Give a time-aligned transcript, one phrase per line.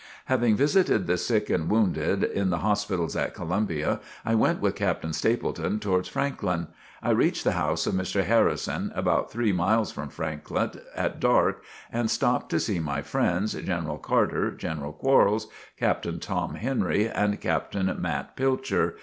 [0.25, 5.13] Having visited the sick and wounded in the hospitals at Columbia, I went with Captain
[5.13, 6.69] Stepleton towards Franklin.
[7.03, 8.23] I reached the house of Mr.
[8.23, 11.61] Harrison, about three miles from Franklin, at dark,
[11.91, 17.95] and stopped to see my friends, General Carter, General Quarles, Captain Tom Henry, and Captain
[17.99, 18.95] Matt Pilcher.